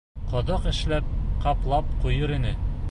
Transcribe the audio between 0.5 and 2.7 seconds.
эшләп, ҡаплап ҡуйыр ине.